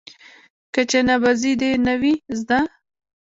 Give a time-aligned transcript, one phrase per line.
[0.73, 2.59] که چنه بازي دې نه وي زده.